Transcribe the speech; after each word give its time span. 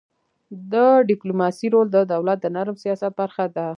د 0.71 0.73
ډيپلوماسی 1.09 1.67
رول 1.73 1.87
د 1.91 1.97
دولت 2.13 2.37
د 2.41 2.47
نرم 2.55 2.75
سیاست 2.83 3.11
برخه 3.21 3.45
ده. 3.55 3.67